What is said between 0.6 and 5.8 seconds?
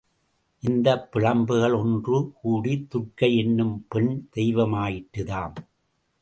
இந்தப் பிழம்புகள் ஒன்று கூடித் துர்க்கை என்னும் பெண் தெய்வமாயிற்றாம்.